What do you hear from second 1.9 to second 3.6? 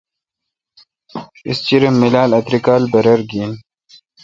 ام میلال ا تری کال برر گین۔